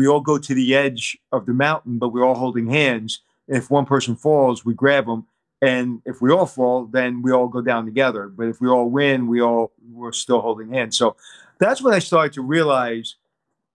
[0.00, 3.20] we all go to the edge of the mountain, but we're all holding hands.
[3.46, 5.26] And if one person falls, we grab them.
[5.60, 8.28] And if we all fall, then we all go down together.
[8.28, 10.96] But if we all win, we all we're still holding hands.
[10.96, 11.16] So
[11.58, 13.16] that's when I started to realize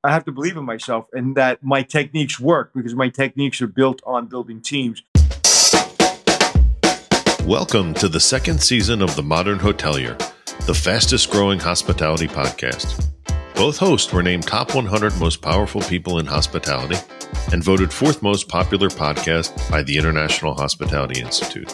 [0.03, 3.67] I have to believe in myself and that my techniques work because my techniques are
[3.67, 5.03] built on building teams.
[7.45, 10.17] Welcome to the second season of The Modern Hotelier,
[10.65, 13.11] the fastest growing hospitality podcast.
[13.55, 16.97] Both hosts were named top 100 most powerful people in hospitality
[17.53, 21.73] and voted fourth most popular podcast by the International Hospitality Institute.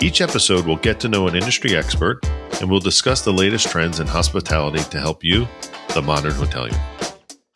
[0.00, 2.28] Each episode will get to know an industry expert
[2.60, 5.46] and we'll discuss the latest trends in hospitality to help you,
[5.94, 6.78] the modern hotelier.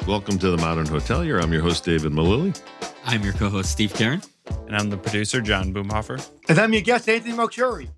[0.06, 1.42] Welcome to the Modern Hotelier.
[1.42, 2.58] I'm your host, David Millili.
[3.04, 4.22] I'm your co host, Steve Carran.
[4.46, 6.26] And I'm the producer, John Boomhofer.
[6.48, 7.88] And I'm your guest, Anthony Melchiorri.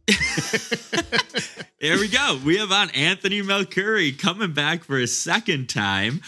[1.81, 2.41] Here we go.
[2.45, 6.21] We have on Anthony Melchiorri coming back for a second time.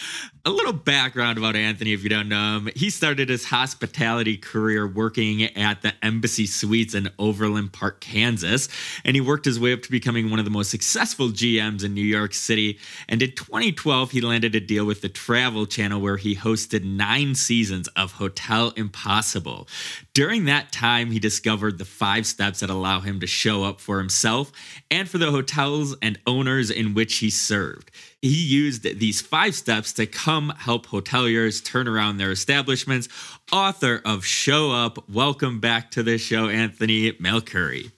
[0.49, 2.71] A little background about Anthony, if you don't know him.
[2.75, 8.71] He started his hospitality career working at the Embassy Suites in Overland Park, Kansas.
[9.05, 11.93] And he worked his way up to becoming one of the most successful GMs in
[11.93, 12.79] New York City.
[13.11, 17.35] And in 2012, he landed a deal with the Travel Channel where he hosted nine
[17.35, 19.69] seasons of Hotel Impossible.
[20.15, 23.99] During that time, he discovered the five steps that allow him to show up for
[23.99, 24.51] himself
[24.91, 27.91] and for the hotels and owners in which he served.
[28.21, 33.09] He used these five steps to come help hoteliers turn around their establishments.
[33.53, 37.93] Author of Show Up, welcome back to the show, Anthony Melchiorri.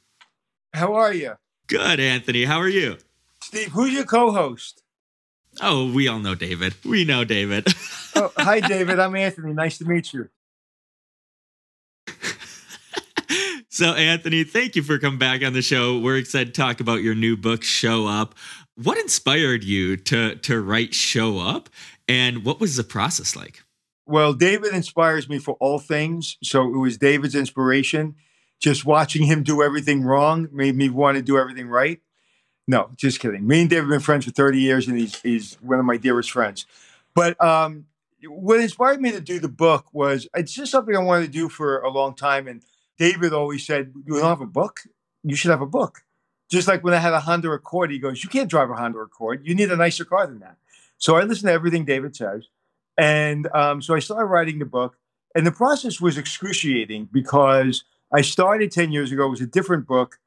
[0.75, 1.37] How are you?
[1.69, 2.45] Good, Anthony.
[2.45, 2.99] How are you?
[3.43, 4.83] Steve, who's your co host?
[5.63, 6.75] Oh, we all know David.
[6.85, 7.69] We know David.
[8.15, 8.99] oh, hi, David.
[8.99, 9.55] I'm Anthony.
[9.55, 10.29] Nice to meet you.
[13.73, 15.97] So, Anthony, thank you for coming back on the show.
[15.99, 18.35] We're excited to talk about your new book, Show Up.
[18.83, 21.69] What inspired you to to write Show Up,
[22.09, 23.63] and what was the process like?
[24.07, 26.39] Well, David inspires me for all things.
[26.43, 28.17] So it was David's inspiration.
[28.59, 32.01] Just watching him do everything wrong made me want to do everything right.
[32.67, 33.47] No, just kidding.
[33.47, 35.97] Me and David have been friends for 30 years, and he's, he's one of my
[35.97, 36.67] dearest friends.
[37.15, 37.87] But um,
[38.27, 41.49] what inspired me to do the book was it's just something I wanted to do
[41.49, 42.49] for a long time.
[42.49, 42.63] And
[42.99, 44.81] David always said, You don't have a book?
[45.23, 46.03] You should have a book.
[46.51, 48.99] Just like when I had a Honda Accord, he goes, You can't drive a Honda
[48.99, 49.43] Accord.
[49.45, 50.57] You need a nicer car than that.
[50.99, 52.49] So I listened to everything David says.
[52.99, 54.97] And um, so I started writing the book.
[55.35, 59.27] And the process was excruciating because I started 10 years ago.
[59.27, 60.19] It was a different book.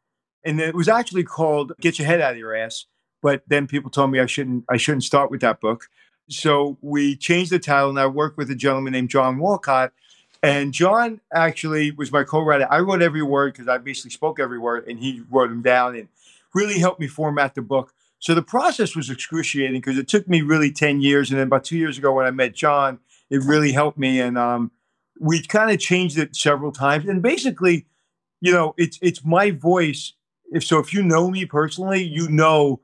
[0.45, 2.85] And it was actually called Get Your Head Out of Your Ass.
[3.21, 5.89] But then people told me I shouldn't I shouldn't start with that book.
[6.29, 9.93] So we changed the title, and I worked with a gentleman named John Walcott,
[10.43, 12.67] and John actually was my co-writer.
[12.69, 15.95] I wrote every word because I basically spoke every word, and he wrote them down
[15.95, 16.09] and
[16.53, 17.93] really helped me format the book.
[18.19, 21.29] So the process was excruciating because it took me really 10 years.
[21.29, 22.99] And then about two years ago when I met John,
[23.29, 24.19] it really helped me.
[24.19, 24.71] And um,
[25.19, 27.07] we kind of changed it several times.
[27.07, 27.85] And basically,
[28.41, 30.13] you know, it's it's my voice.
[30.51, 32.81] If so, if you know me personally, you know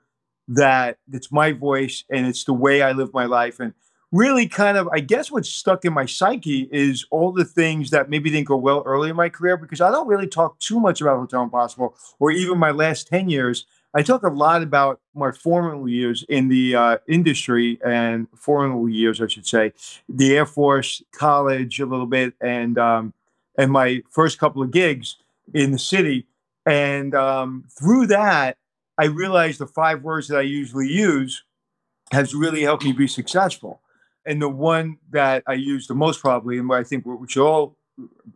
[0.47, 3.59] that it's my voice and it's the way I live my life.
[3.59, 3.73] And
[4.11, 8.09] really kind of, I guess what's stuck in my psyche is all the things that
[8.09, 11.01] maybe didn't go well early in my career because I don't really talk too much
[11.01, 13.65] about Hotel Impossible or even my last 10 years.
[13.93, 19.21] I talk a lot about my formative years in the uh, industry and formative years,
[19.21, 19.73] I should say,
[20.07, 23.13] the Air Force, college a little bit, and um,
[23.57, 25.15] and my first couple of gigs
[25.55, 26.27] in the city.
[26.67, 28.57] And um, through that,
[28.99, 31.43] I realized the five words that I usually use
[32.11, 33.81] has really helped me be successful
[34.29, 37.75] and the one that I use the most probably, and what I think which all,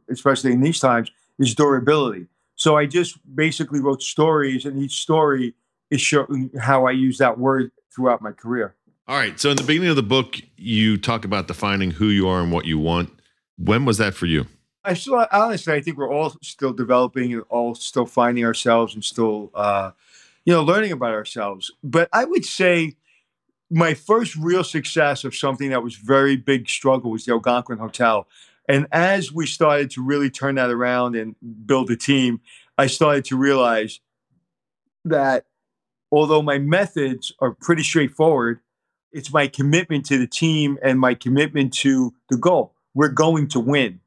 [0.09, 2.25] especially in these times, is durability.
[2.55, 5.53] So I just basically wrote stories, and each story
[5.91, 8.73] is showing how I use that word throughout my career.
[9.07, 9.39] All right.
[9.39, 12.51] So in the beginning of the book, you talk about defining who you are and
[12.51, 13.11] what you want.
[13.57, 14.47] When was that for you?
[14.83, 19.03] I still honestly, I think we're all still developing and all still finding ourselves and
[19.03, 19.91] still, uh,
[20.43, 21.71] you know, learning about ourselves.
[21.83, 22.95] But I would say
[23.73, 28.27] my first real success of something that was very big struggle was the Algonquin Hotel.
[28.69, 32.39] And as we started to really turn that around and build a team,
[32.77, 33.99] I started to realize
[35.05, 35.47] that
[36.11, 38.59] although my methods are pretty straightforward,
[39.11, 42.75] it's my commitment to the team and my commitment to the goal.
[42.93, 44.01] We're going to win.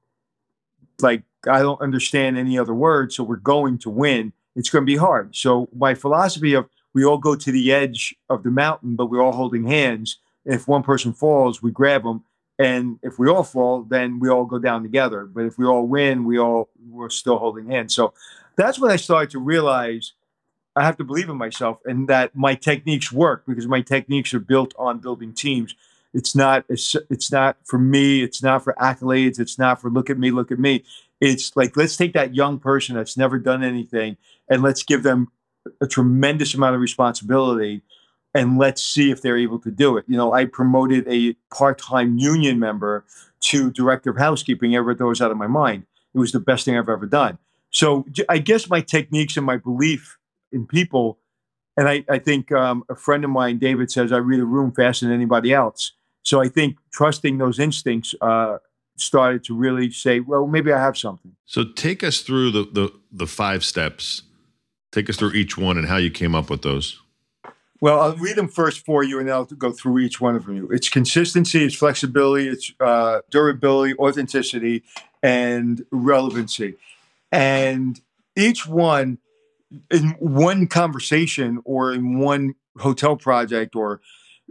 [1.00, 4.32] Like, I don't understand any other word, so we're going to win.
[4.55, 5.35] It's going to be hard.
[5.35, 9.20] So, my philosophy of we all go to the edge of the mountain, but we're
[9.20, 10.16] all holding hands.
[10.46, 12.25] If one person falls, we grab them.
[12.58, 15.26] And if we all fall, then we all go down together.
[15.26, 17.94] But if we all win, we all we're still holding hands.
[17.94, 18.14] So
[18.56, 20.14] that's when I started to realize
[20.75, 24.40] I have to believe in myself and that my techniques work because my techniques are
[24.40, 25.75] built on building teams.
[26.14, 26.64] It's not.
[26.70, 28.22] It's, it's not for me.
[28.22, 29.38] It's not for accolades.
[29.38, 30.82] It's not for look at me, look at me.
[31.20, 34.16] It's like let's take that young person that's never done anything
[34.48, 35.28] and let's give them
[35.81, 37.83] a tremendous amount of responsibility
[38.37, 40.05] and let's see if they're able to do it.
[40.07, 43.05] You know, I promoted a part-time union member
[43.41, 44.77] to director of housekeeping.
[44.77, 45.87] Ever throws out of my mind.
[46.15, 47.39] It was the best thing I've ever done.
[47.71, 50.19] So I guess my techniques and my belief
[50.53, 51.19] in people,
[51.77, 54.73] and I, I think um, a friend of mine, David, says I read a room
[54.73, 55.93] faster than anybody else.
[56.23, 58.59] So I think trusting those instincts uh,
[58.97, 61.37] started to really say, well, maybe I have something.
[61.45, 64.23] So take us through the the, the five steps.
[64.96, 67.02] Take us through each one and how you came up with those.
[67.82, 70.46] Well, I'll read them first for you, and then I'll go through each one of
[70.46, 70.69] them.
[70.70, 74.84] It's consistency, it's flexibility, it's uh, durability, authenticity,
[75.22, 76.76] and relevancy.
[77.31, 78.00] And
[78.37, 79.19] each one,
[79.90, 84.00] in one conversation or in one hotel project or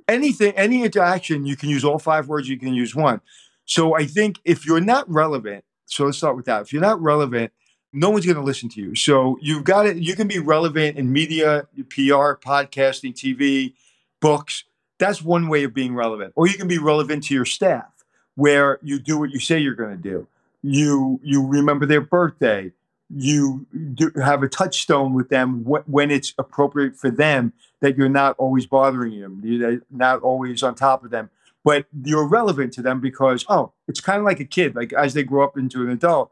[0.08, 2.48] anything, any interaction, you can use all five words.
[2.48, 3.20] You can use one.
[3.66, 6.62] So I think if you're not relevant, so let's start with that.
[6.62, 7.52] If you're not relevant,
[7.96, 8.94] no one's going to listen to you.
[8.94, 9.98] So you've got it.
[9.98, 13.74] You can be relevant in media, PR, podcasting, TV,
[14.20, 14.66] books.
[15.00, 16.34] That's one way of being relevant.
[16.36, 18.06] Or you can be relevant to your staff,
[18.36, 20.28] where you do what you say you're going to do.
[20.62, 22.72] You you remember their birthday.
[23.10, 27.54] You do have a touchstone with them when it's appropriate for them.
[27.80, 29.42] That you're not always bothering them.
[29.44, 31.30] You're not always on top of them,
[31.64, 34.76] but you're relevant to them because oh, it's kind of like a kid.
[34.76, 36.32] Like as they grow up into an adult,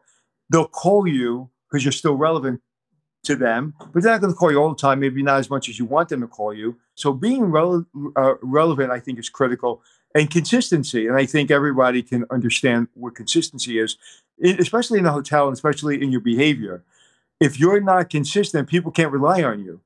[0.50, 2.62] they'll call you because you're still relevant
[3.24, 5.50] to them, but they're not going to call you all the time, maybe not as
[5.50, 6.78] much as you want them to call you.
[6.94, 9.82] So being rele- uh, relevant, I think, is critical
[10.14, 11.08] and consistency.
[11.08, 13.98] And I think everybody can understand what consistency is,
[14.44, 16.84] especially in a hotel and especially in your behavior.
[17.40, 19.82] If you're not consistent, people can't rely on you.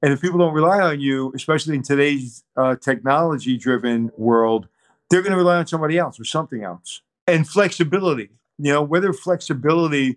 [0.00, 4.68] And if people don't rely on you, especially in today's uh, technology driven world,
[5.10, 7.00] they're going to rely on somebody else or something else.
[7.26, 10.16] And flexibility, you know, whether flexibility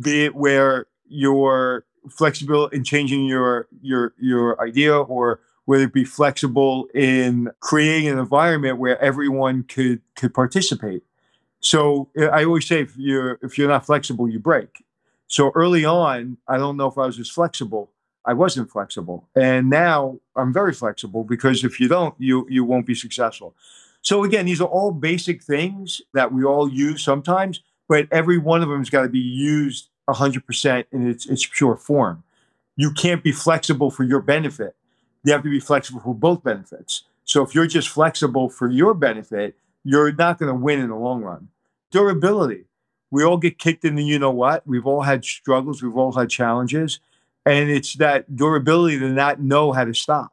[0.00, 6.04] be it where you're flexible in changing your your your idea or whether it be
[6.04, 11.02] flexible in creating an environment where everyone could could participate.
[11.60, 14.84] So eh, i always say if you're if you're not flexible you break.
[15.28, 17.90] So early on i don't know if i was as flexible.
[18.24, 19.28] I wasn't flexible.
[19.36, 23.54] And now i'm very flexible because if you don't you you won't be successful.
[24.02, 28.62] So again these are all basic things that we all use sometimes but every one
[28.62, 32.24] of them has got to be used 100% in its, its pure form.
[32.74, 34.74] You can't be flexible for your benefit.
[35.24, 37.04] You have to be flexible for both benefits.
[37.24, 40.96] So if you're just flexible for your benefit, you're not going to win in the
[40.96, 41.48] long run.
[41.90, 42.64] Durability.
[43.10, 44.66] We all get kicked in the you know what.
[44.66, 45.82] We've all had struggles.
[45.82, 46.98] We've all had challenges.
[47.44, 50.32] And it's that durability to not know how to stop.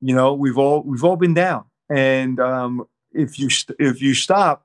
[0.00, 1.66] You know, we've all we've all been down.
[1.90, 4.64] And um, if you st- if you stop,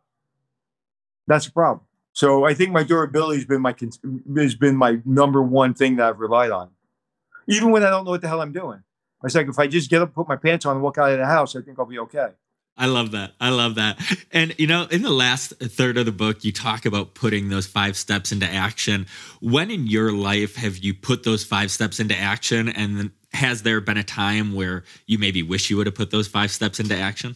[1.28, 1.86] that's a problem.
[2.14, 3.76] So I think my durability has been my
[4.38, 6.70] has been my number one thing that I've relied on,
[7.48, 8.84] even when I don't know what the hell I'm doing.
[9.22, 11.12] I was like, if I just get up, put my pants on, and walk out
[11.12, 12.30] of the house, I think I'll be okay.
[12.76, 13.34] I love that.
[13.40, 14.00] I love that.
[14.32, 17.68] And you know, in the last third of the book, you talk about putting those
[17.68, 19.08] five steps into action.
[19.42, 22.70] When in your life have you put those five steps into action?
[22.70, 26.28] And has there been a time where you maybe wish you would have put those
[26.28, 27.36] five steps into action?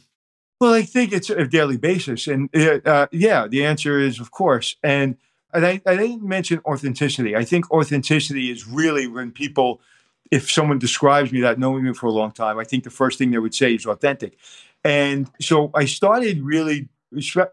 [0.59, 4.31] Well, I think it's a daily basis, and uh, uh, yeah, the answer is of
[4.31, 4.75] course.
[4.83, 5.17] And
[5.53, 7.35] and I, I didn't mention authenticity.
[7.35, 9.81] I think authenticity is really when people,
[10.31, 13.17] if someone describes me that knowing me for a long time, I think the first
[13.17, 14.37] thing they would say is authentic.
[14.83, 16.89] And so I started really,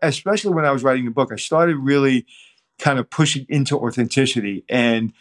[0.02, 2.26] especially when I was writing the book, I started really
[2.78, 4.64] kind of pushing into authenticity.
[4.68, 5.12] And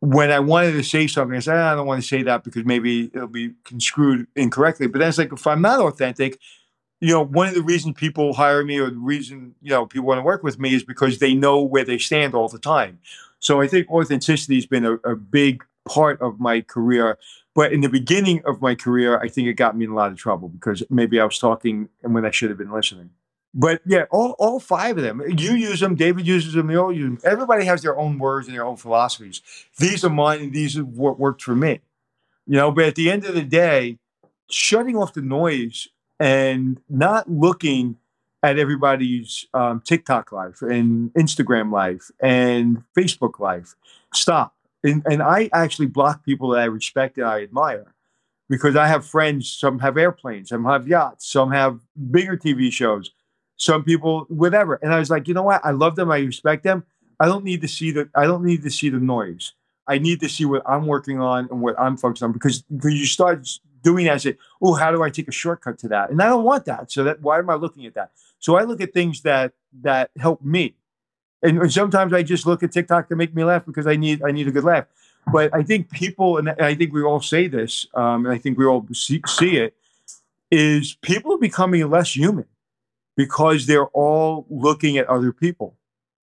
[0.00, 2.64] when I wanted to say something, I said, I don't want to say that because
[2.64, 4.86] maybe it'll be construed incorrectly.
[4.86, 6.38] But then it's like, if I'm not authentic,
[7.00, 10.06] you know, one of the reasons people hire me or the reason, you know, people
[10.06, 12.98] want to work with me is because they know where they stand all the time.
[13.40, 17.18] So I think authenticity has been a, a big part of my career.
[17.54, 20.10] But in the beginning of my career, I think it got me in a lot
[20.10, 23.10] of trouble because maybe I was talking and when I should have been listening.
[23.52, 26.92] But yeah, all, all five of them, you use them, David uses them, you all
[26.92, 27.30] use them.
[27.30, 29.42] Everybody has their own words and their own philosophies.
[29.78, 31.80] These are mine and these are what worked for me.
[32.46, 33.98] You know, but at the end of the day,
[34.50, 35.88] shutting off the noise
[36.20, 37.96] and not looking
[38.42, 43.74] at everybody's um, TikTok life and Instagram life and Facebook life.
[44.12, 44.54] Stop.
[44.82, 47.94] And, and I actually block people that I respect and I admire
[48.50, 51.80] because I have friends, some have airplanes, some have yachts, some have
[52.10, 53.10] bigger TV shows,
[53.56, 54.74] some people, whatever.
[54.74, 55.64] And I was like, you know what?
[55.64, 56.10] I love them.
[56.10, 56.84] I respect them.
[57.18, 59.54] I don't need to see the I don't need to see the noise.
[59.86, 62.94] I need to see what I'm working on and what I'm focused on because, because
[62.94, 63.48] you start
[63.84, 66.10] doing that, I oh, how do I take a shortcut to that?
[66.10, 66.90] And I don't want that.
[66.90, 68.10] So that why am I looking at that?
[68.40, 70.74] So I look at things that that help me.
[71.42, 74.22] And, and sometimes I just look at TikTok to make me laugh because I need
[74.24, 74.86] I need a good laugh.
[75.32, 78.58] But I think people, and I think we all say this, um, and I think
[78.58, 79.74] we all see, see it,
[80.50, 82.46] is people are becoming less human
[83.16, 85.76] because they're all looking at other people.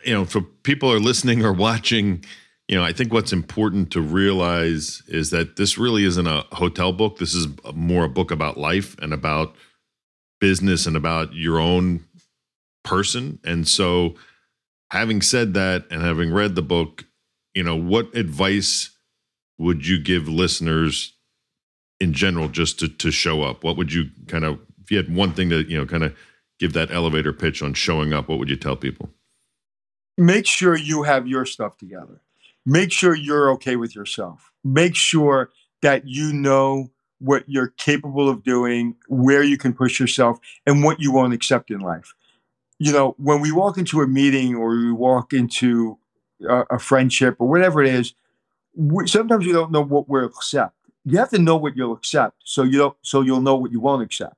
[0.03, 2.23] You know, for people are listening or watching,
[2.71, 6.93] you know, I think what's important to realize is that this really isn't a hotel
[6.93, 7.17] book.
[7.17, 9.53] This is more a book about life and about
[10.39, 12.05] business and about your own
[12.85, 13.39] person.
[13.43, 14.15] And so,
[14.89, 17.03] having said that and having read the book,
[17.53, 18.91] you know, what advice
[19.57, 21.13] would you give listeners
[21.99, 23.65] in general just to to show up?
[23.65, 26.15] What would you kind of if you had one thing to, you know, kind of
[26.57, 29.09] give that elevator pitch on showing up, what would you tell people?
[30.17, 32.21] Make sure you have your stuff together.
[32.65, 34.51] Make sure you're okay with yourself.
[34.63, 35.49] Make sure
[35.81, 40.99] that you know what you're capable of doing, where you can push yourself, and what
[40.99, 42.13] you won't accept in life.
[42.79, 45.99] You know, when we walk into a meeting or we walk into
[46.47, 48.13] a, a friendship or whatever it is,
[48.75, 50.75] we, sometimes you don't know what we'll accept.
[51.05, 53.79] You have to know what you'll accept, so you don't, so you'll know what you
[53.79, 54.35] won't accept.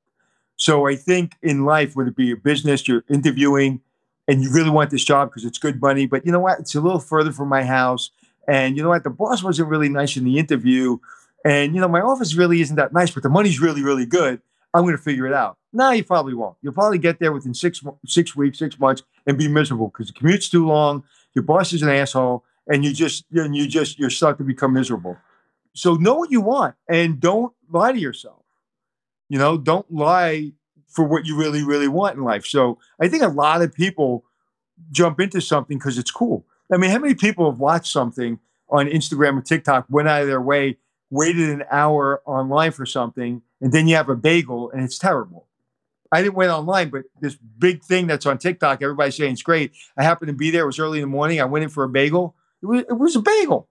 [0.55, 3.81] So I think in life, whether it be a business, you're interviewing
[4.27, 6.59] and you really want this job because it's good money, but you know what?
[6.59, 8.11] It's a little further from my house.
[8.47, 9.03] And you know what?
[9.03, 10.97] The boss wasn't really nice in the interview.
[11.45, 14.41] And you know, my office really isn't that nice, but the money's really, really good.
[14.73, 15.57] I'm going to figure it out.
[15.71, 16.57] No, you probably won't.
[16.61, 20.13] You'll probably get there within six six weeks, six months, and be miserable because the
[20.13, 21.03] commute's too long.
[21.35, 24.73] Your boss is an asshole, and you just and you just you're stuck to become
[24.73, 25.17] miserable.
[25.73, 28.43] So know what you want, and don't lie to yourself.
[29.29, 30.53] You know, don't lie
[30.93, 32.45] for what you really, really want in life.
[32.45, 34.23] So I think a lot of people
[34.91, 36.45] jump into something because it's cool.
[36.71, 40.27] I mean, how many people have watched something on Instagram or TikTok, went out of
[40.27, 40.77] their way,
[41.09, 45.47] waited an hour online for something, and then you have a bagel and it's terrible.
[46.11, 49.73] I didn't wait online, but this big thing that's on TikTok, everybody's saying it's great.
[49.97, 50.63] I happened to be there.
[50.63, 51.41] It was early in the morning.
[51.41, 52.35] I went in for a bagel.
[52.61, 53.67] It was, it was a bagel.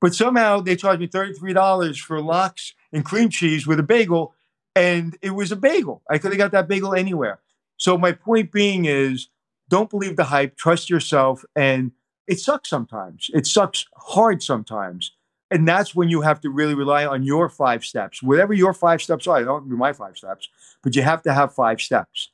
[0.00, 4.34] But somehow they charged me $33 for lox and cream cheese with a bagel
[4.74, 6.02] and it was a bagel.
[6.10, 7.40] I could have got that bagel anywhere.
[7.76, 9.28] So my point being is
[9.68, 11.92] don't believe the hype, trust yourself and
[12.26, 13.30] it sucks sometimes.
[13.34, 15.12] It sucks hard sometimes.
[15.50, 18.22] And that's when you have to really rely on your five steps.
[18.22, 20.48] Whatever your five steps are, I don't be my five steps,
[20.82, 22.30] but you have to have five steps.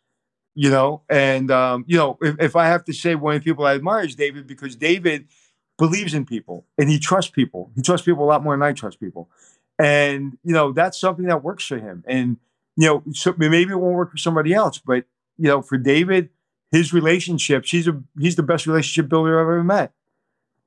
[0.54, 3.44] You know, and um, you know, if, if I have to say one of the
[3.44, 5.28] people I admire is David because David
[5.78, 7.70] believes in people and he trusts people.
[7.75, 9.30] He trusts people a lot more than I trust people.
[9.83, 12.05] And, you know, that's something that works for him.
[12.07, 12.37] And,
[12.77, 15.05] you know, so maybe it won't work for somebody else, but,
[15.39, 16.29] you know, for David,
[16.71, 19.93] his relationship—he's a he's the best relationship builder I've ever met.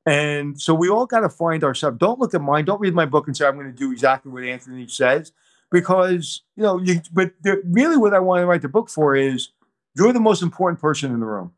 [0.06, 1.98] And so we all got to find ourselves.
[1.98, 2.66] Don't look at mine.
[2.66, 5.32] Don't read my book and say I'm going to do exactly what Anthony says,
[5.72, 6.80] because you know.
[6.80, 7.32] You, but
[7.64, 9.50] really, what I want to write the book for is
[9.96, 11.54] you're the most important person in the room.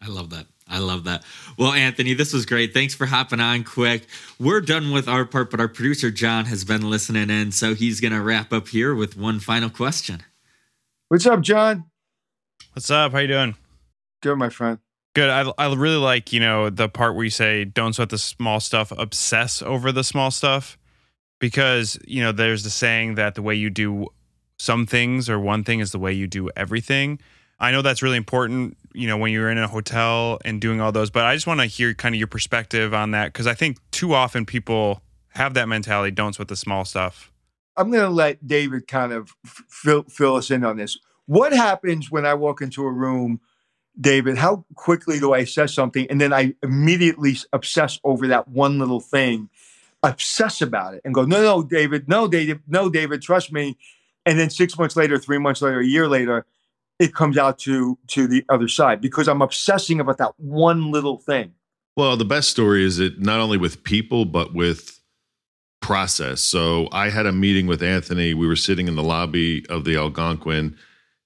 [0.00, 0.46] I love that.
[0.72, 1.22] I love that.
[1.58, 2.72] Well, Anthony, this was great.
[2.72, 4.06] Thanks for hopping on quick.
[4.40, 8.00] We're done with our part, but our producer John has been listening in, so he's
[8.00, 10.22] going to wrap up here with one final question.
[11.08, 11.84] What's up, John?
[12.72, 13.12] What's up?
[13.12, 13.54] How you doing?
[14.22, 14.78] Good, my friend.
[15.14, 15.28] Good.
[15.28, 18.58] I, I really like, you know, the part where you say don't sweat the small
[18.60, 20.78] stuff, obsess over the small stuff.
[21.38, 24.06] Because, you know, there's the saying that the way you do
[24.58, 27.18] some things or one thing is the way you do everything.
[27.58, 30.92] I know that's really important, you know, when you're in a hotel and doing all
[30.92, 33.54] those, but I just want to hear kind of your perspective on that because I
[33.54, 37.30] think too often people have that mentality, don't sweat the small stuff.
[37.76, 40.98] I'm going to let David kind of fill, fill us in on this.
[41.26, 43.40] What happens when I walk into a room,
[43.98, 44.36] David?
[44.36, 49.00] How quickly do I assess something and then I immediately obsess over that one little
[49.00, 49.48] thing,
[50.02, 53.78] obsess about it and go, no, no, David, no, David, no, David, trust me.
[54.26, 56.46] And then six months later, three months later, a year later,
[56.98, 61.18] it comes out to to the other side because I'm obsessing about that one little
[61.18, 61.52] thing.
[61.96, 65.00] Well, the best story is it not only with people but with
[65.80, 66.40] process.
[66.40, 68.34] So I had a meeting with Anthony.
[68.34, 70.76] We were sitting in the lobby of the Algonquin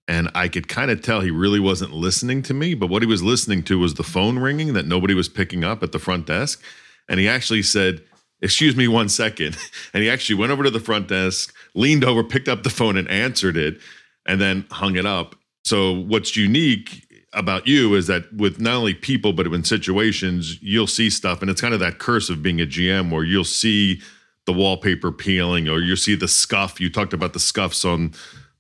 [0.09, 3.09] and I could kind of tell he really wasn't listening to me, but what he
[3.09, 6.27] was listening to was the phone ringing that nobody was picking up at the front
[6.27, 6.63] desk.
[7.09, 8.03] And he actually said,
[8.43, 9.57] Excuse me one second.
[9.95, 12.99] And he actually went over to the front desk, leaned over, picked up the phone,
[12.99, 13.79] and answered it,
[14.27, 15.35] and then hung it up.
[15.67, 20.87] So what's unique about you is that with not only people but in situations you'll
[20.87, 24.01] see stuff and it's kind of that curse of being a GM where you'll see
[24.47, 26.81] the wallpaper peeling or you'll see the scuff.
[26.81, 28.13] You talked about the scuffs on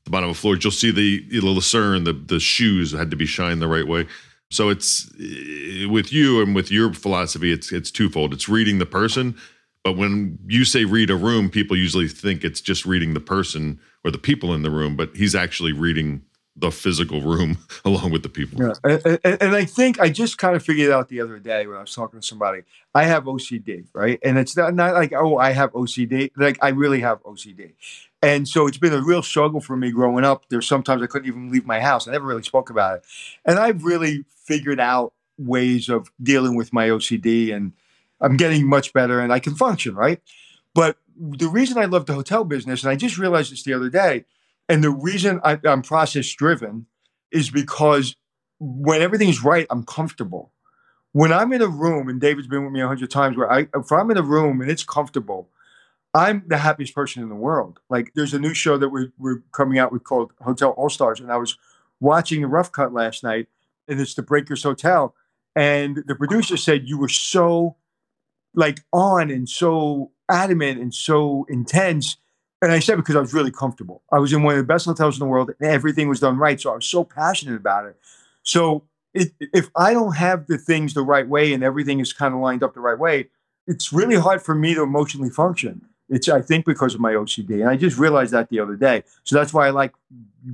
[0.05, 3.27] the bottom of floors you'll see the the lucerne the the shoes had to be
[3.27, 4.09] shined the right way.
[4.51, 8.35] So it's eh, with you and with your philosophy it's it's twofold.
[8.35, 9.37] It's reading the person
[9.85, 13.81] But when you say read a room, people usually think it's just reading the person
[14.05, 16.23] or the people in the room, but he's actually reading
[16.57, 18.61] the physical room along with the people.
[18.61, 18.99] Yeah.
[19.05, 21.81] And, and, I think I just kind of figured out the other day when I
[21.81, 22.63] was talking to somebody.
[22.95, 24.19] I have OCD, right?
[24.25, 26.31] And it's not, not like, oh, I have OCD.
[26.37, 27.73] Like, I really have OCD.
[28.23, 30.45] And so it's been a real struggle for me growing up.
[30.49, 32.09] There's sometimes I couldn't even leave my house.
[32.09, 33.05] I never really spoke about it.
[33.45, 37.73] And I've really figured out ways of dealing with my OCD and
[38.21, 40.23] I'm getting much better and I can function, right?
[40.75, 43.91] But the reason I love the hotel business, and I just realized this the other
[43.91, 44.25] day,
[44.69, 46.87] and the reason I, I'm process driven
[47.31, 48.17] is because
[48.59, 50.53] when everything's right, I'm comfortable.
[51.13, 53.69] When I'm in a room, and David's been with me a hundred times, where I,
[53.75, 55.49] if I'm in a room and it's comfortable,
[56.15, 57.81] I'm the happiest person in the world.
[57.89, 61.21] Like there's a new show that we're, we're coming out with called Hotel All Stars,
[61.21, 61.57] and I was
[62.01, 63.49] watching the rough cut last night,
[63.89, 65.15] and it's the Breakers Hotel,
[65.55, 67.77] and the producer said you were so
[68.55, 72.17] like on and so adamant and so intense
[72.63, 74.03] and I said because I was really comfortable.
[74.11, 76.37] I was in one of the best hotels in the world, and everything was done
[76.39, 76.61] right.
[76.61, 77.97] So I was so passionate about it.
[78.43, 78.85] So
[79.15, 82.41] it, if I don't have the things the right way and everything is kind of
[82.41, 83.29] lined up the right way,
[83.67, 85.87] it's really hard for me to emotionally function.
[86.09, 89.03] It's I think because of my OCD, and I just realized that the other day.
[89.25, 89.93] So that's why I like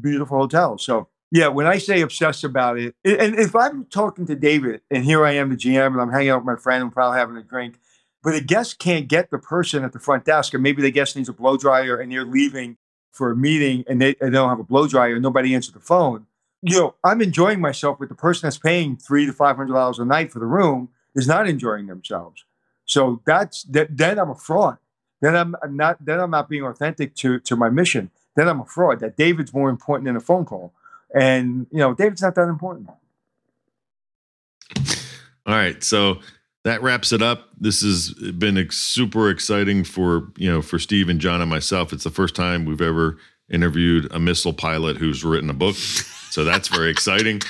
[0.00, 0.82] beautiful hotels.
[0.84, 5.04] So yeah, when I say obsessed about it, and if I'm talking to David, and
[5.04, 7.36] here I am, the GM, and I'm hanging out with my friend, and probably having
[7.36, 7.78] a drink,
[8.22, 11.16] but a guest can't get the person at the front desk, or maybe the guest
[11.16, 12.76] needs a blow dryer and they're leaving
[13.10, 15.80] for a meeting and they, they don't have a blow dryer and nobody answered the
[15.80, 16.26] phone.
[16.62, 19.98] You know, I'm enjoying myself, but the person that's paying three to five hundred dollars
[19.98, 22.44] a night for the room is not enjoying themselves.
[22.84, 23.96] So that's that.
[23.96, 24.78] Then I'm a fraud.
[25.20, 26.04] Then I'm, I'm not.
[26.04, 28.10] Then I'm not being authentic to to my mission.
[28.36, 29.00] Then I'm a fraud.
[29.00, 30.72] That David's more important than a phone call,
[31.12, 32.88] and you know, David's not that important.
[35.44, 36.20] All right, so
[36.64, 37.48] that wraps it up.
[37.58, 41.92] This has been super exciting for you know for Steve and John and myself.
[41.92, 43.18] It's the first time we've ever
[43.50, 47.40] interviewed a missile pilot who's written a book, so that's very exciting.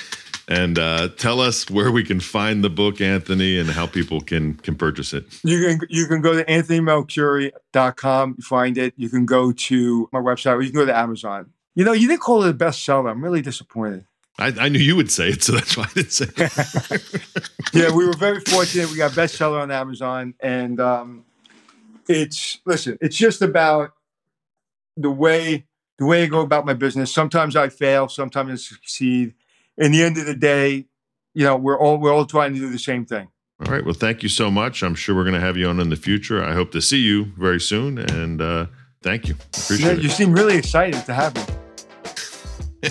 [0.49, 4.55] And uh, tell us where we can find the book, Anthony, and how people can
[4.55, 5.25] can purchase it.
[5.43, 8.93] You can you can go to anthonymelchiorri.com, find it.
[8.97, 11.51] You can go to my website, or you can go to Amazon.
[11.75, 13.09] You know, you didn't call it a bestseller.
[13.09, 14.05] I'm really disappointed.
[14.39, 17.49] I, I, knew you would say it, so that's why I didn't say it.
[17.73, 18.89] yeah, we were very fortunate.
[18.89, 21.25] We got bestseller on Amazon, and um,
[22.07, 22.97] it's listen.
[22.99, 23.91] It's just about
[24.97, 25.65] the way
[25.99, 27.13] the way I go about my business.
[27.13, 29.33] Sometimes I fail, sometimes I succeed.
[29.77, 30.85] In the end of the day,
[31.33, 33.27] you know, we're all we're all trying to do the same thing.
[33.65, 33.85] All right.
[33.85, 34.83] Well, thank you so much.
[34.83, 36.43] I'm sure we're going to have you on in the future.
[36.43, 38.65] I hope to see you very soon, and uh,
[39.01, 39.35] thank you.
[39.53, 40.03] Appreciate yeah, it.
[40.03, 41.62] You seem really excited to have me.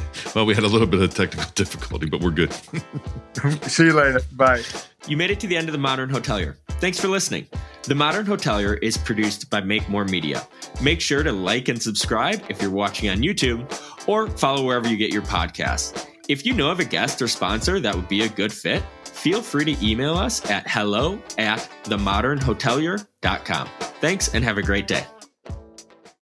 [0.35, 2.53] well, we had a little bit of technical difficulty, but we're good.
[3.63, 4.21] See you later.
[4.33, 4.63] Bye.
[5.07, 6.57] You made it to the end of The Modern Hotelier.
[6.81, 7.47] Thanks for listening.
[7.85, 10.47] The Modern Hotelier is produced by Make More Media.
[10.81, 13.67] Make sure to like and subscribe if you're watching on YouTube
[14.07, 16.07] or follow wherever you get your podcasts.
[16.29, 19.43] If you know of a guest or sponsor that would be a good fit, feel
[19.43, 23.69] free to email us at hello at themodernhotelier.com.
[24.01, 25.05] Thanks and have a great day.